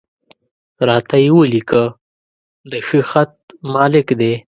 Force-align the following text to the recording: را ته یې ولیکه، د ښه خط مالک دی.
را 0.87 0.97
ته 1.09 1.17
یې 1.23 1.31
ولیکه، 1.37 1.83
د 2.71 2.73
ښه 2.87 2.99
خط 3.09 3.33
مالک 3.73 4.07
دی. 4.19 4.33